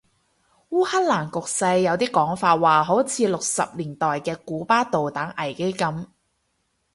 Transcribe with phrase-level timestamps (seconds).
[0.71, 6.07] 烏克蘭局勢有啲講法話好似六十年代嘅古巴導彈危機噉